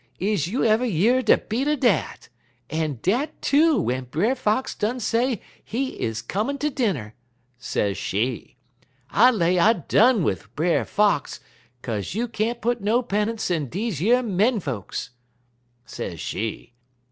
[0.17, 2.27] is you ever year de beat er dat?
[2.71, 7.13] En dat, too, w'en Brer Fox done say he comin' ter dinner,'
[7.59, 8.55] sez she.
[9.11, 11.39] 'I lay I done wid Brer Fox,
[11.83, 15.11] kaze you can't put no pennunce in deze yer men folks,'
[15.85, 16.73] sez she.